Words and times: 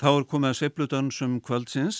Þá 0.00 0.08
er 0.08 0.24
komið 0.24 0.48
að 0.48 0.54
sveipludansum 0.56 1.32
kvöldsins. 1.44 1.96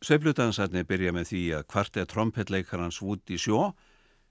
Sveipludansarnir 0.00 0.86
byrja 0.88 1.10
með 1.12 1.26
því 1.28 1.40
að 1.58 1.66
kvart 1.68 1.98
er 2.00 2.06
trompetleikarans 2.08 3.02
Woody 3.04 3.36
Shaw, 3.36 3.74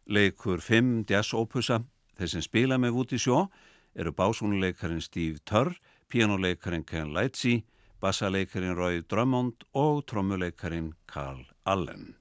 leikur 0.09 0.63
fimm 0.65 1.03
jazz-opusa. 1.05 1.83
Þeir 2.17 2.31
sem 2.33 2.41
spila 2.47 2.79
með 2.81 2.95
Woody 2.97 3.19
Shaw 3.21 3.45
eru 3.93 4.15
básúnuleikarin 4.17 5.05
Steve 5.05 5.37
Turr, 5.45 5.75
pianoleikarin 6.09 6.87
Ken 6.89 7.13
Lightsey, 7.13 7.61
bassaleikarin 8.01 8.73
Roy 8.73 9.03
Drummond 9.05 9.67
og 9.77 10.07
trommuleikarin 10.09 10.95
Carl 11.05 11.45
Allen. 11.69 12.18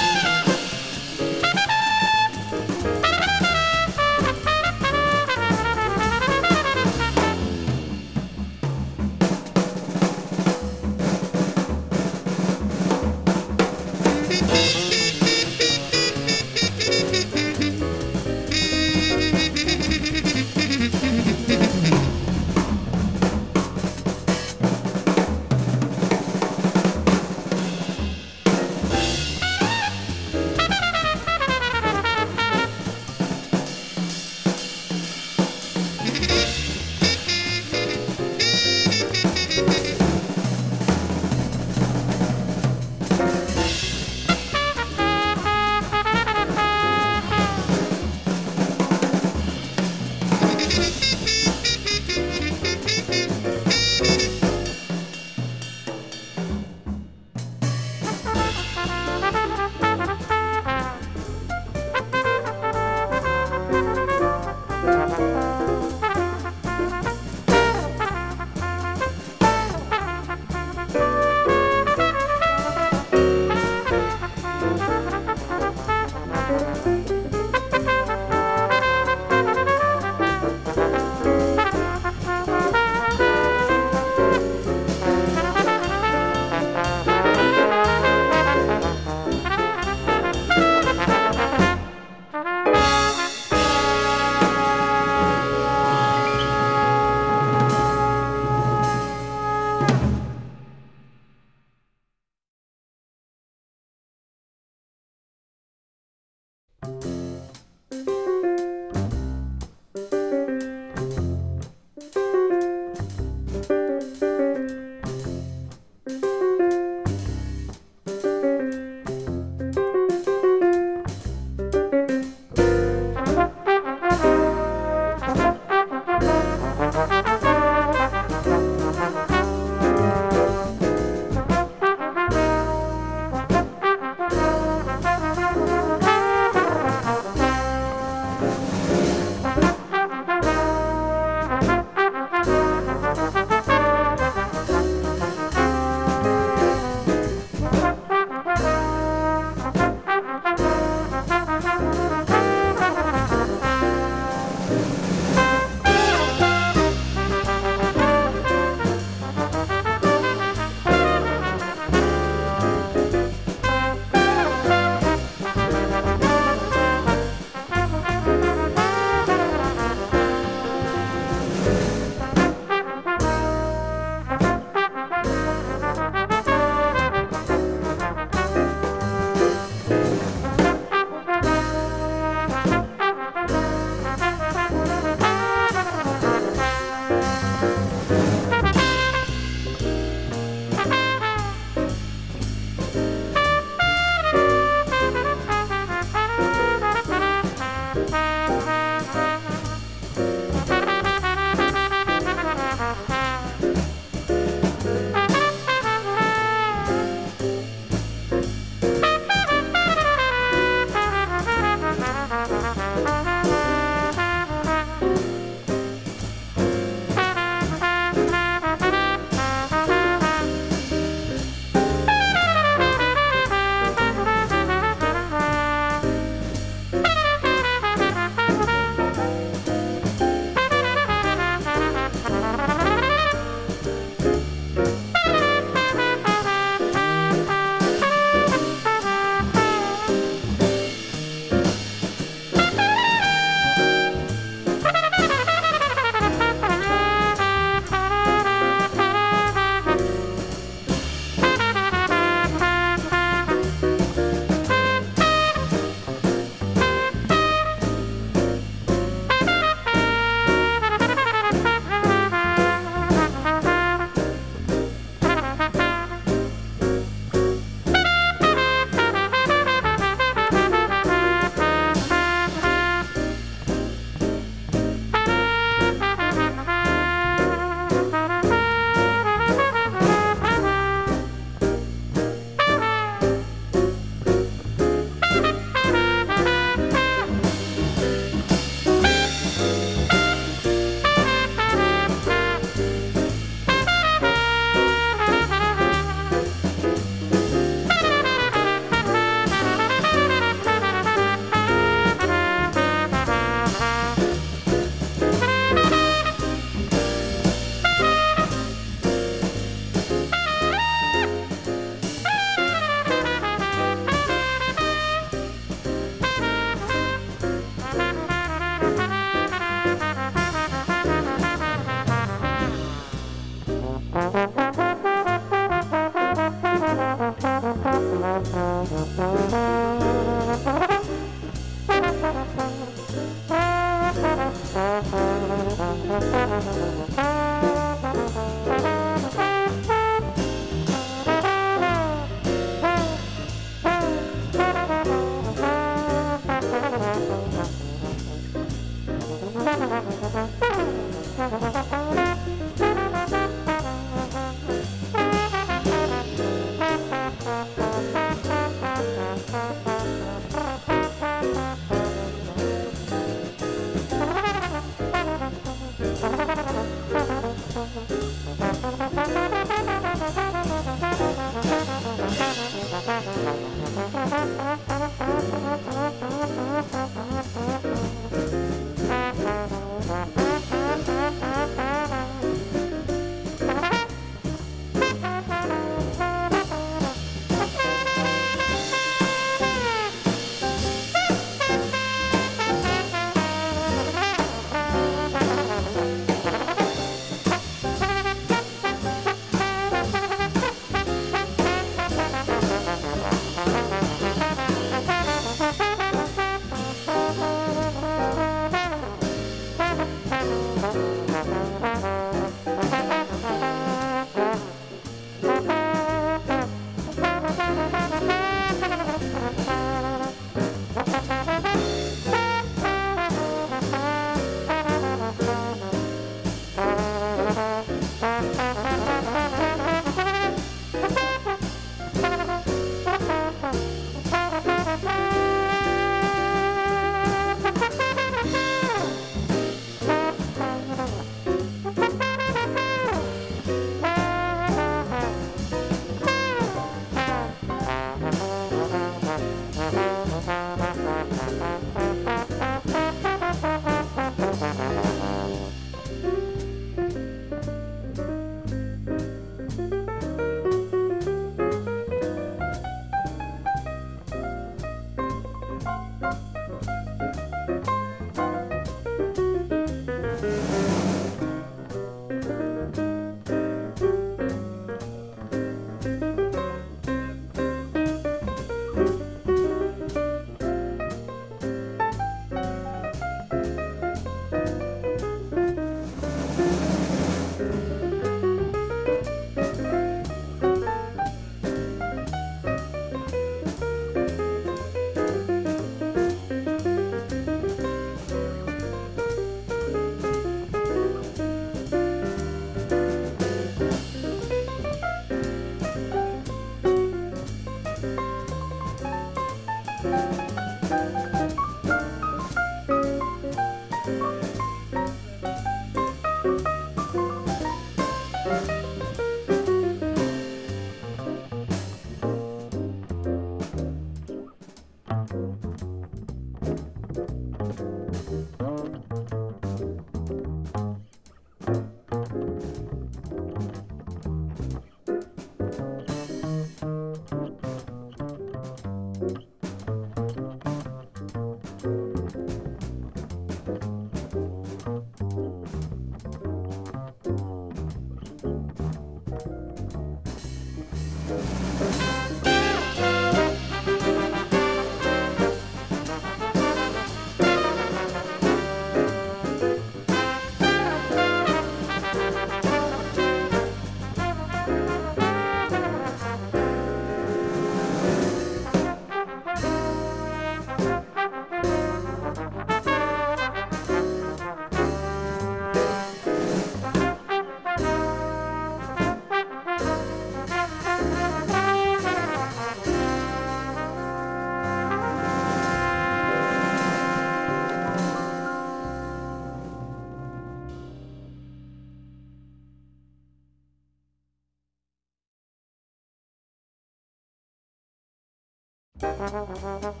Thank 599.30 600.00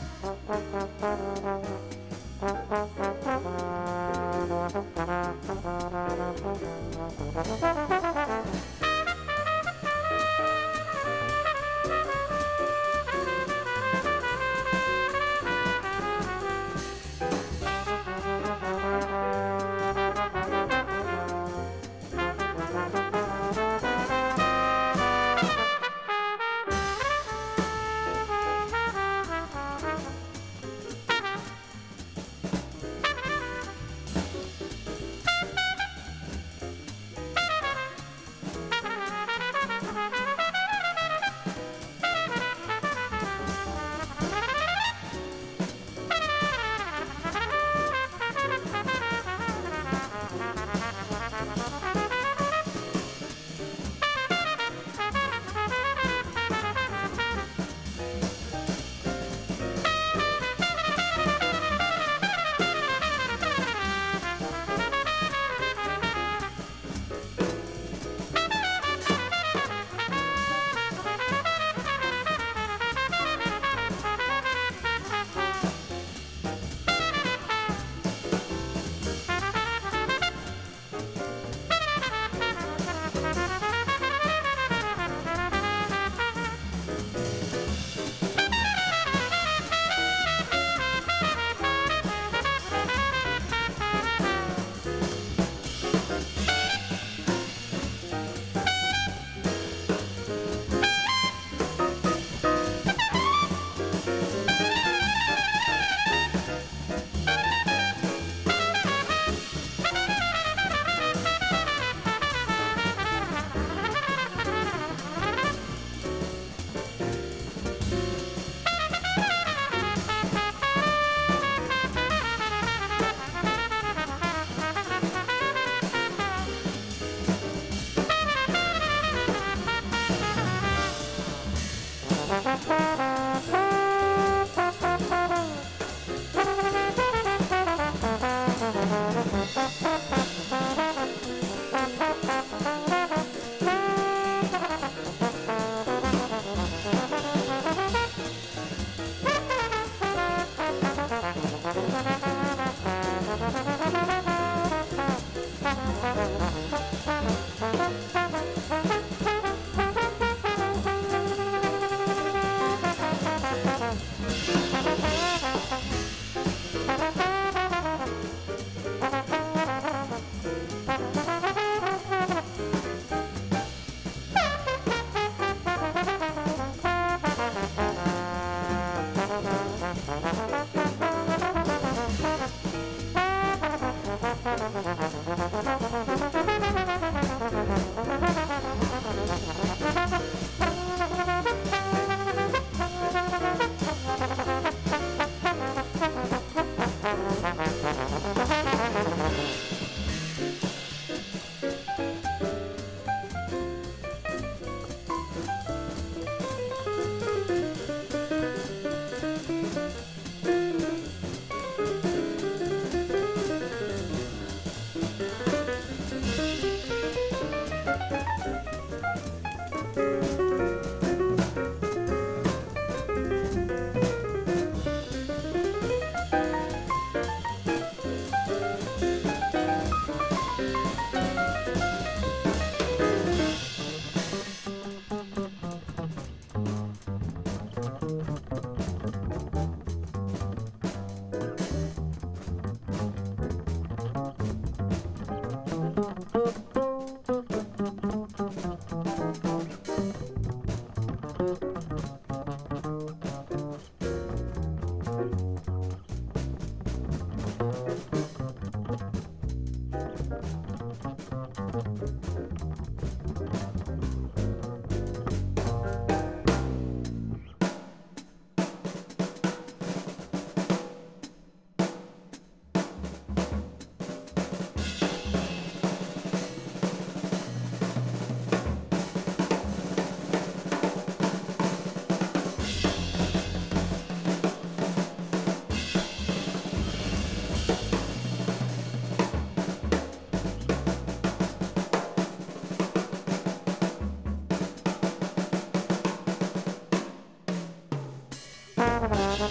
you. 0.00 0.09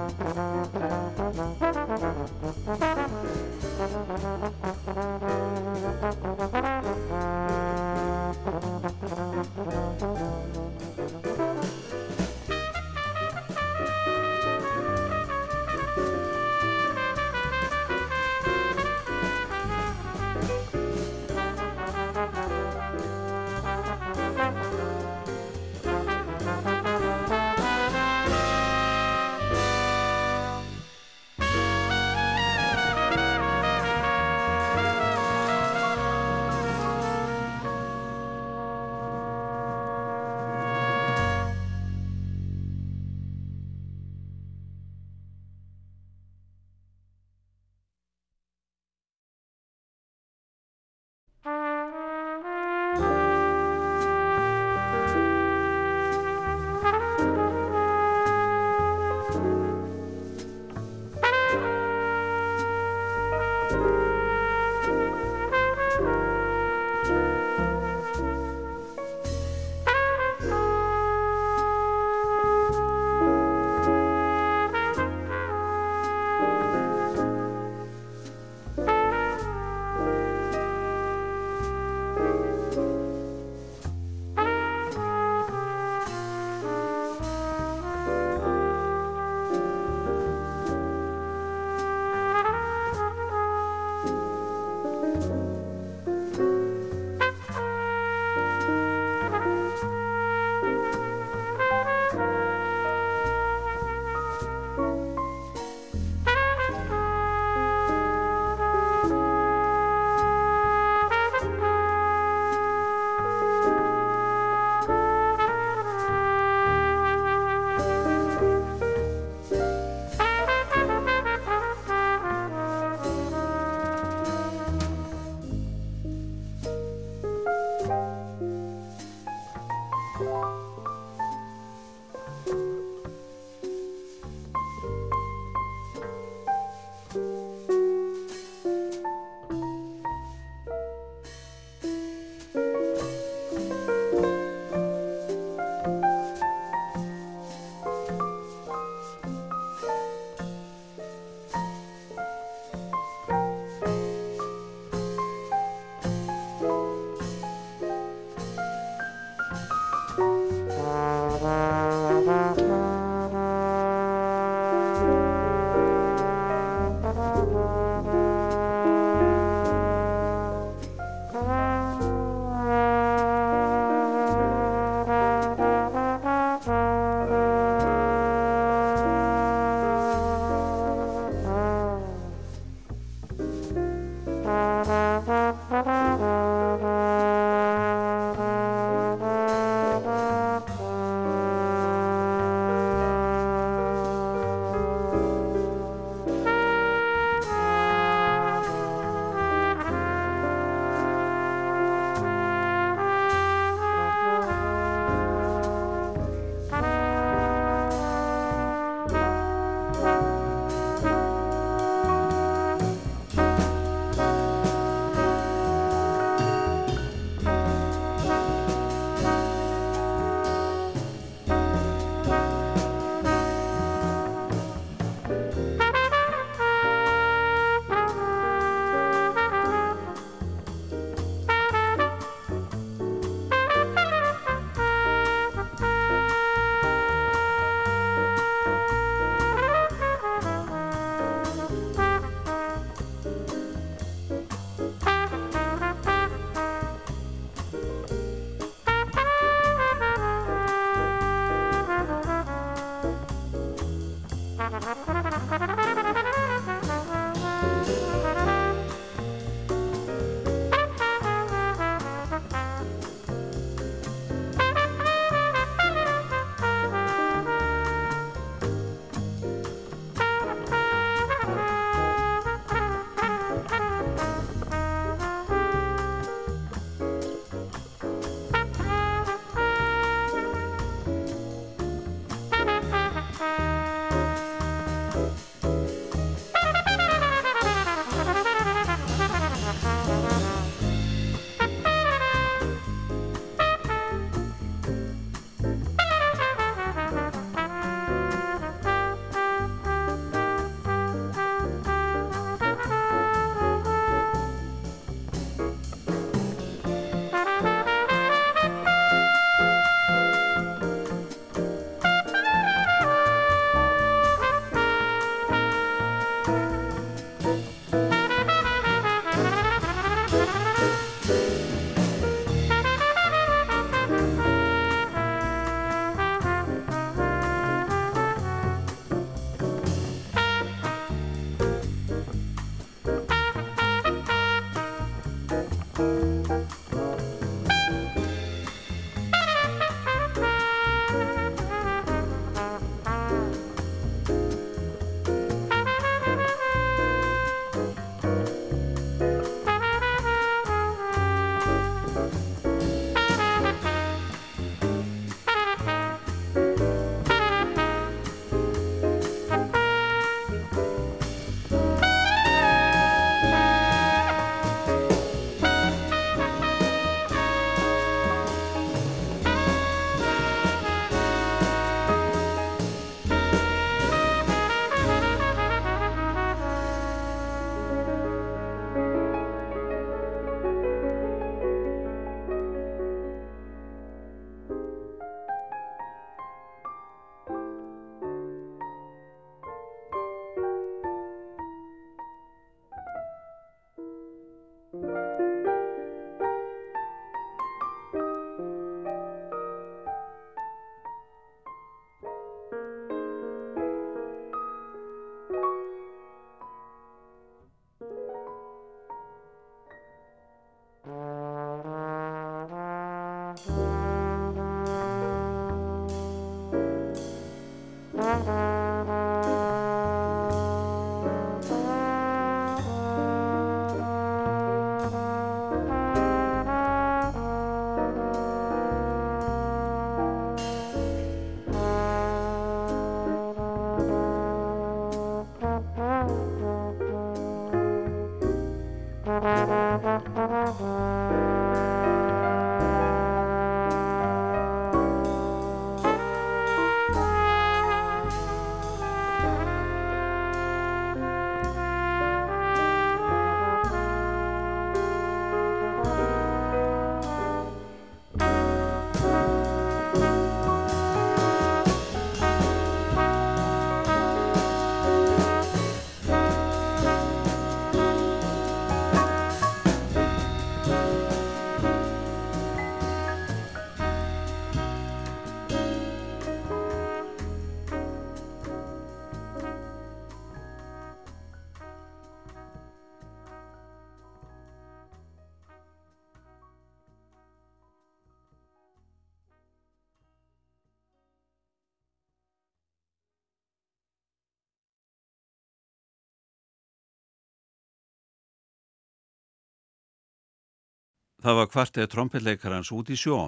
Það 501.40 501.56
var 501.56 501.68
kvartið 501.72 502.08
trompetleikarans 502.12 502.90
út 502.92 503.08
í 503.08 503.16
sjó 503.16 503.38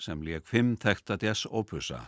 sem 0.00 0.22
leik 0.24 0.46
fimm 0.48 0.76
tekta 0.80 1.18
jazz 1.20 1.44
opusa. 1.44 2.06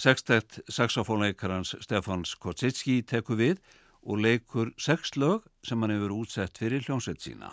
Sextett 0.00 0.62
saxofónleikarans 0.72 1.74
Stefans 1.84 2.32
Kotsitski 2.40 3.02
teku 3.04 3.36
við 3.36 3.58
og 4.00 4.22
leikur 4.24 4.72
sex 4.80 5.12
lög 5.20 5.44
sem 5.60 5.82
hann 5.82 5.92
hefur 5.92 6.14
útsett 6.22 6.56
fyrir 6.56 6.80
hljómsveit 6.86 7.20
sína. 7.20 7.52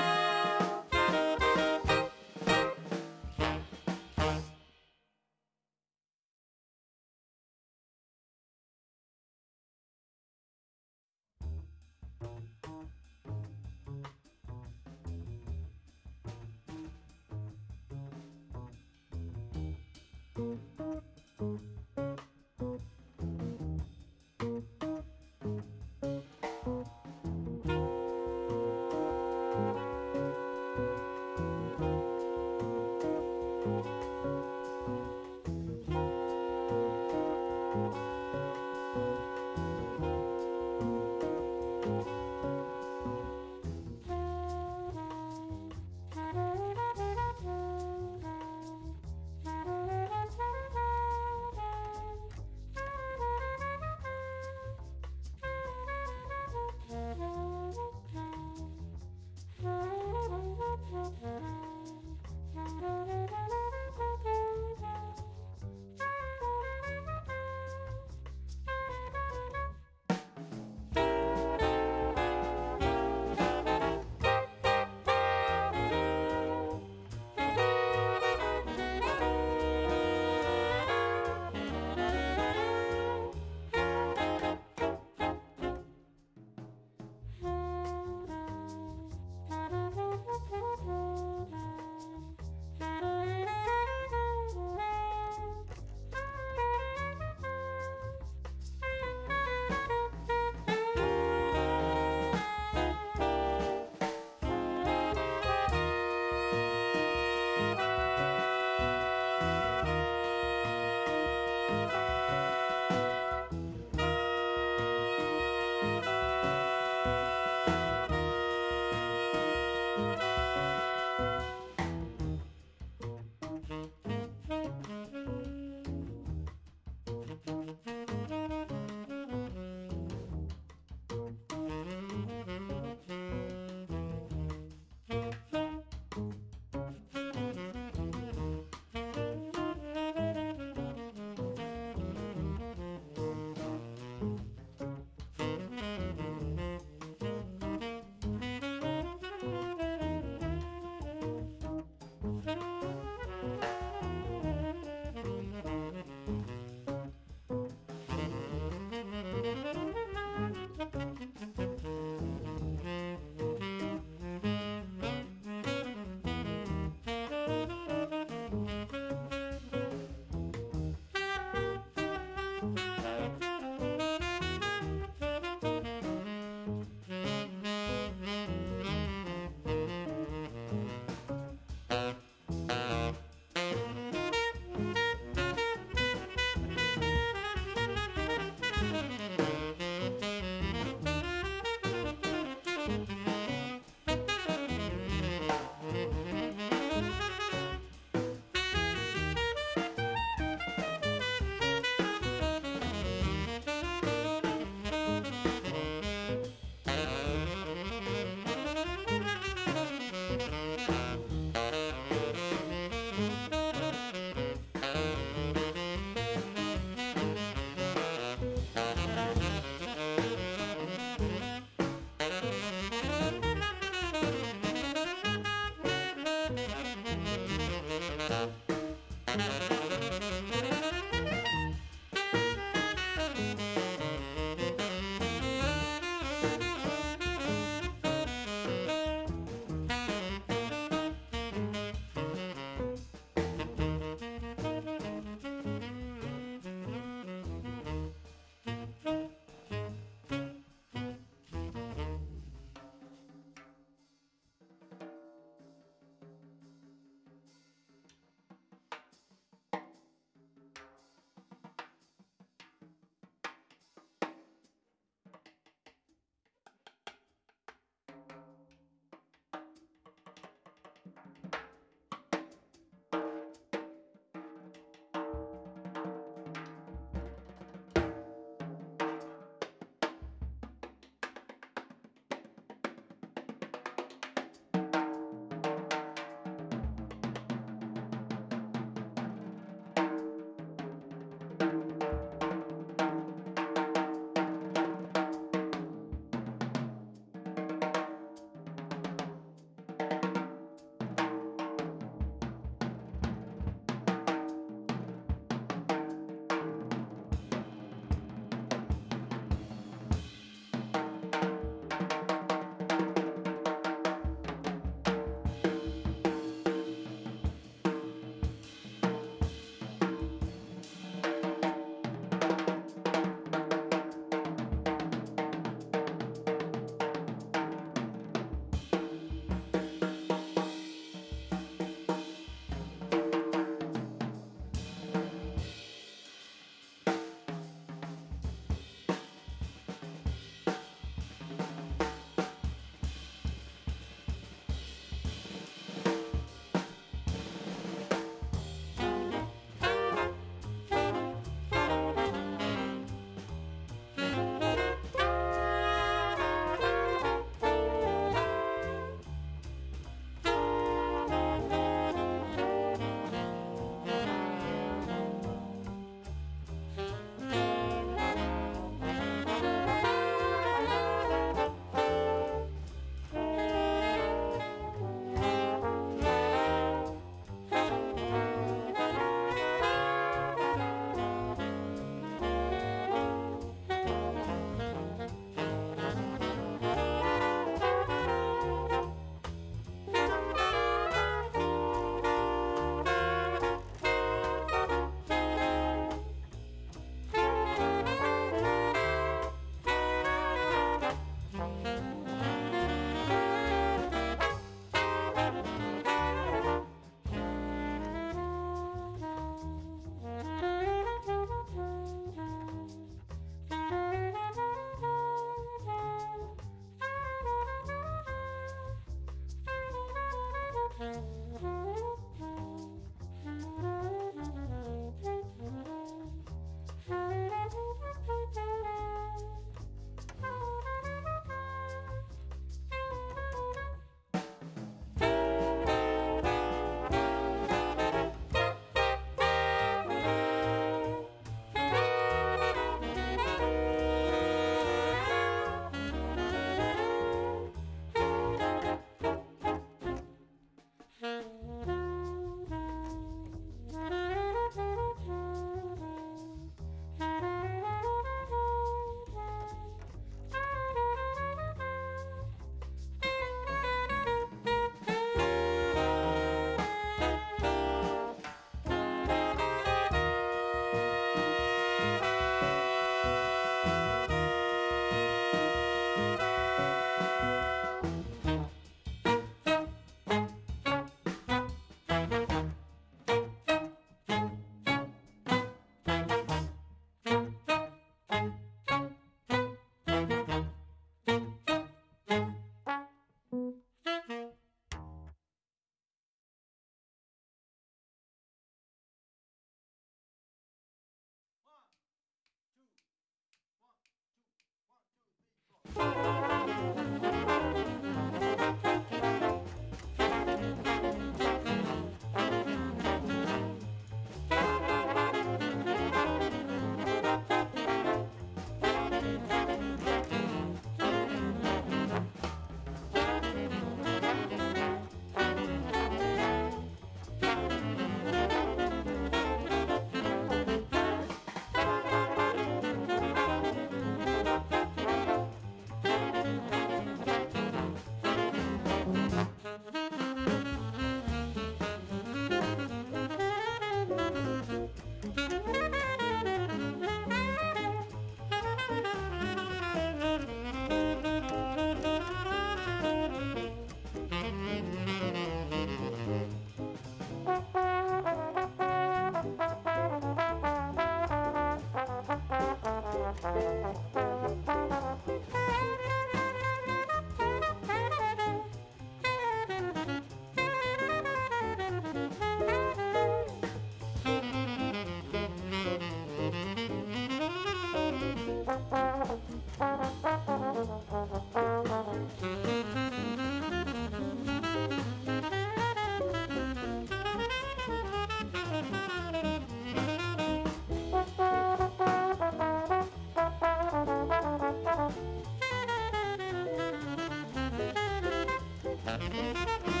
Música 599.29 600.00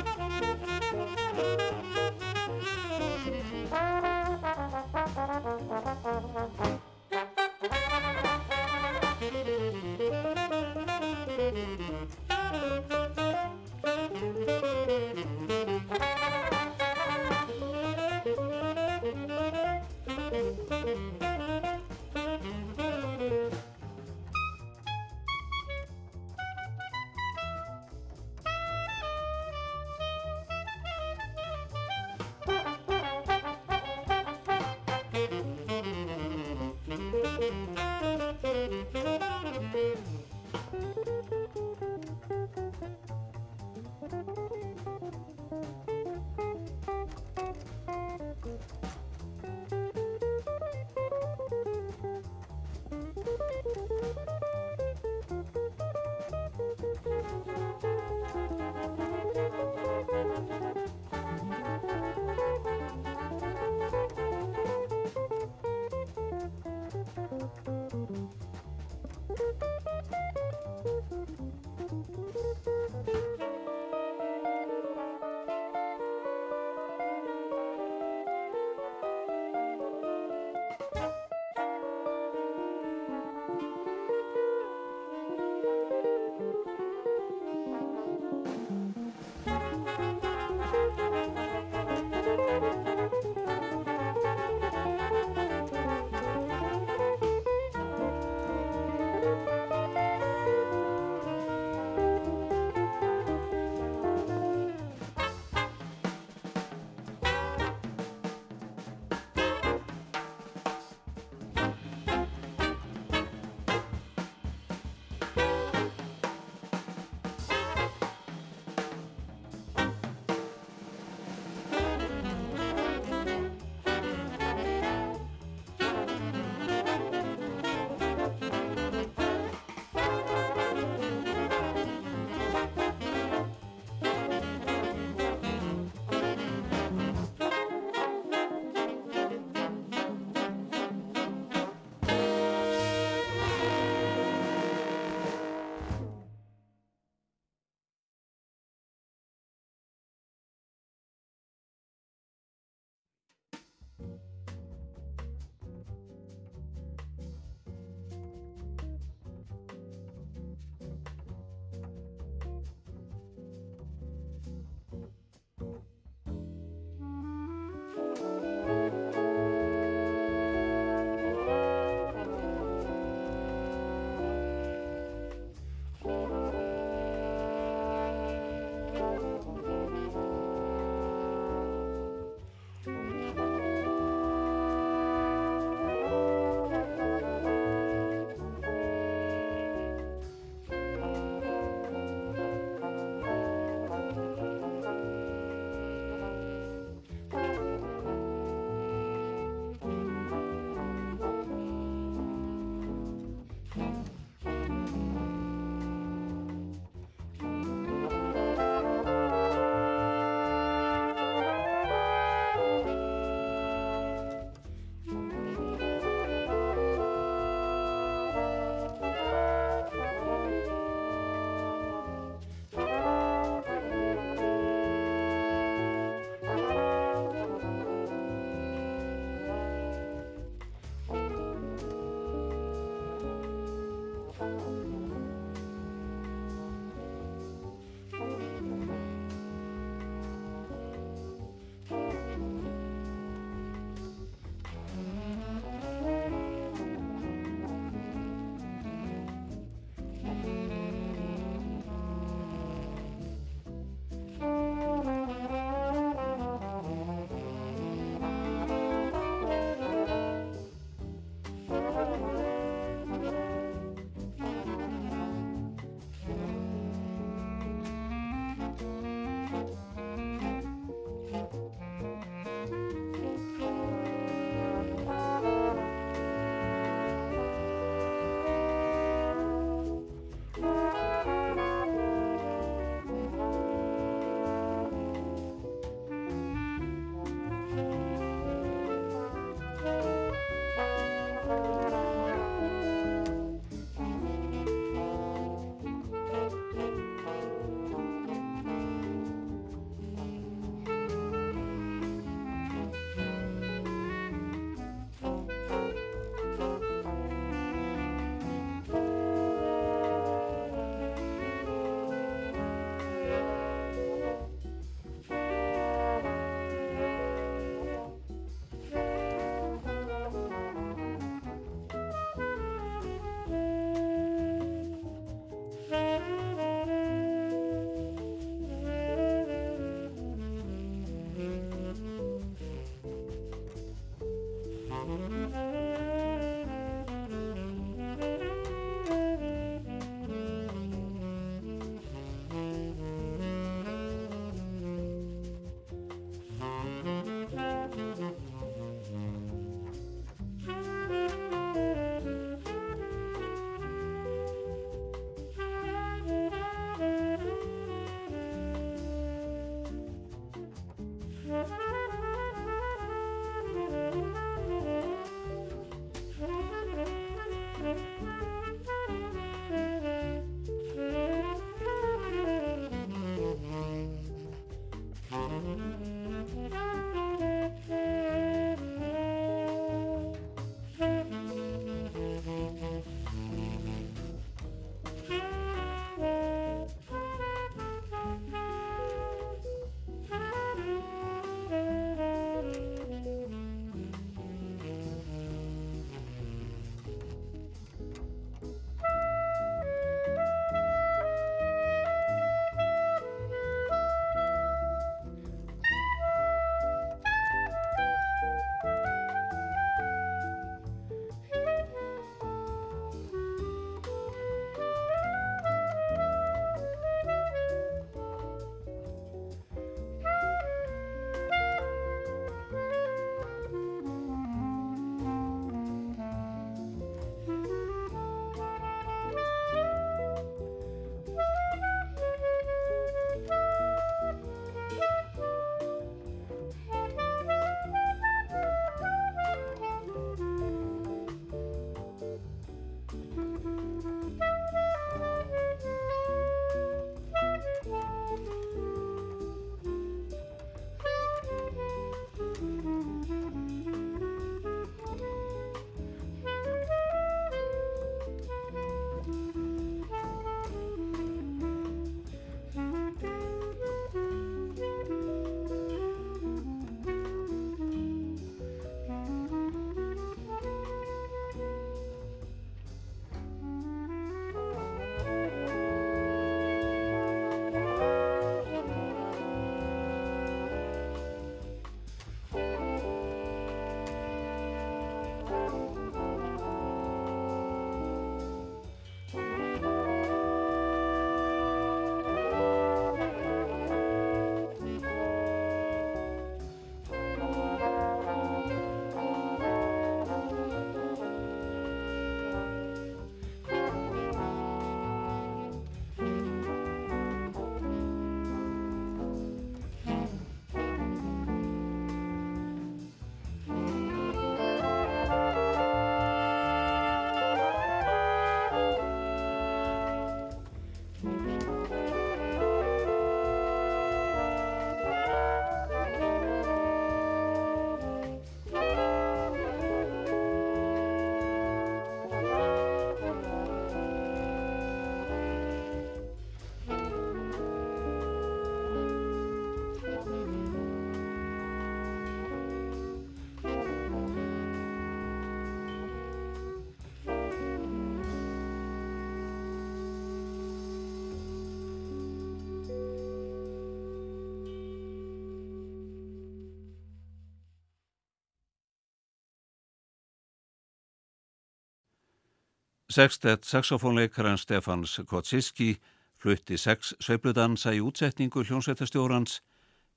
Sextett 563.11 563.65
saxofónleikaran 563.67 564.55
Stefans 564.57 565.17
Kotsiski 565.27 565.97
flutti 566.39 566.77
sex 566.79 567.09
sveipludansa 567.19 567.91
í 567.91 567.99
útsetningu 567.99 568.63
hljómsveitastjórans, 568.63 569.57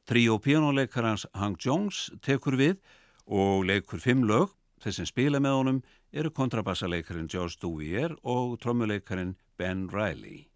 tríó 0.07 0.36
píjónuleikarans 0.38 1.26
Hank 1.34 1.59
Jones 1.59 2.05
tekur 2.22 2.55
við 2.55 2.78
og 3.26 3.66
leikur 3.66 3.99
fimm 3.99 4.22
lög, 4.30 4.55
þeir 4.78 4.99
sem 5.01 5.11
spila 5.11 5.42
með 5.42 5.59
honum 5.59 5.82
eru 6.14 6.30
kontrabassaleikarin 6.30 7.26
George 7.26 7.59
Duvier 7.59 8.14
og 8.22 8.61
trommuleikarin 8.62 9.34
Ben 9.59 9.88
Riley. 9.90 10.53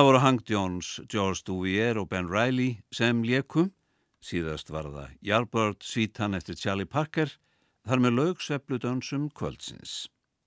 Það 0.00 0.06
voru 0.06 0.20
Hank 0.24 0.46
Jones, 0.48 0.86
George 1.12 1.42
Duvier 1.44 1.98
og 2.00 2.06
Ben 2.08 2.24
Riley 2.24 2.78
sem 2.88 3.18
léku. 3.20 3.66
Síðast 4.24 4.70
var 4.72 4.86
það 4.88 5.10
Yardbird, 5.28 5.84
sítan 5.84 6.32
eftir 6.38 6.56
Charlie 6.56 6.88
Parker, 6.88 7.34
þar 7.84 8.00
með 8.00 8.16
lög 8.16 8.40
svepludönsum 8.40 9.26
kvöldsins. 9.36 10.06